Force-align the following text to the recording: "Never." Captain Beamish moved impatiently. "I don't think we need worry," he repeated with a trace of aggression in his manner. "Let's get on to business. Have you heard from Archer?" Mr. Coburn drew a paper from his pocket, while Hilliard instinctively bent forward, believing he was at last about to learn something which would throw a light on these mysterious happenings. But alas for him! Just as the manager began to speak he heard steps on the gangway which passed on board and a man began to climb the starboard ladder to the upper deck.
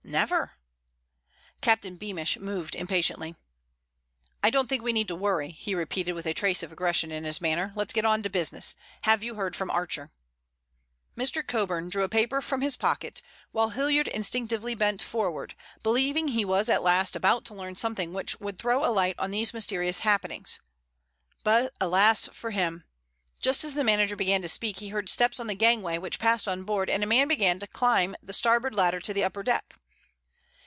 "Never." 0.03 0.51
Captain 1.61 1.95
Beamish 1.95 2.35
moved 2.37 2.75
impatiently. 2.75 3.35
"I 4.43 4.49
don't 4.49 4.67
think 4.67 4.81
we 4.83 4.91
need 4.91 5.09
worry," 5.09 5.51
he 5.51 5.73
repeated 5.73 6.11
with 6.13 6.25
a 6.25 6.33
trace 6.33 6.61
of 6.63 6.69
aggression 6.71 7.13
in 7.13 7.23
his 7.23 7.39
manner. 7.39 7.71
"Let's 7.77 7.93
get 7.93 8.03
on 8.03 8.21
to 8.23 8.29
business. 8.29 8.75
Have 9.03 9.23
you 9.23 9.35
heard 9.35 9.55
from 9.55 9.71
Archer?" 9.71 10.11
Mr. 11.15 11.47
Coburn 11.47 11.87
drew 11.87 12.03
a 12.03 12.09
paper 12.09 12.41
from 12.41 12.59
his 12.59 12.75
pocket, 12.75 13.21
while 13.53 13.69
Hilliard 13.69 14.09
instinctively 14.09 14.75
bent 14.75 15.01
forward, 15.01 15.55
believing 15.81 16.29
he 16.29 16.43
was 16.43 16.67
at 16.67 16.83
last 16.83 17.15
about 17.15 17.45
to 17.45 17.53
learn 17.55 17.77
something 17.77 18.11
which 18.11 18.37
would 18.41 18.59
throw 18.59 18.83
a 18.83 18.91
light 18.91 19.15
on 19.17 19.31
these 19.31 19.53
mysterious 19.53 19.99
happenings. 19.99 20.59
But 21.45 21.73
alas 21.79 22.27
for 22.33 22.51
him! 22.51 22.83
Just 23.39 23.63
as 23.63 23.75
the 23.75 23.85
manager 23.85 24.17
began 24.17 24.41
to 24.41 24.49
speak 24.49 24.79
he 24.79 24.89
heard 24.89 25.07
steps 25.07 25.39
on 25.39 25.47
the 25.47 25.55
gangway 25.55 25.97
which 25.99 26.19
passed 26.19 26.49
on 26.49 26.63
board 26.63 26.89
and 26.89 27.01
a 27.01 27.07
man 27.07 27.29
began 27.29 27.59
to 27.59 27.67
climb 27.67 28.17
the 28.21 28.33
starboard 28.33 28.75
ladder 28.75 28.99
to 28.99 29.13
the 29.13 29.23
upper 29.23 29.41
deck. 29.41 29.75